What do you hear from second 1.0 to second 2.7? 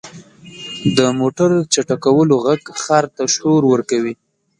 موټر چټکولو ږغ